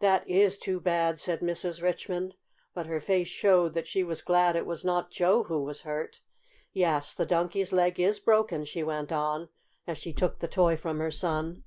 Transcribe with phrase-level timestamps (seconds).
[0.00, 1.82] "That is too bad," said Mrs.
[1.82, 2.36] Richmond,
[2.72, 6.22] but her face showed that she was glad it was not Joe who was hurt.
[6.72, 9.50] "Yes, the Donkey's leg is broken," she went on,
[9.86, 11.64] as she took the toy from her son.